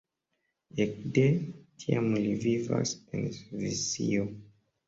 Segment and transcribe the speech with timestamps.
[0.85, 1.25] Ekde
[1.83, 4.27] tiam li vivas en Svisio.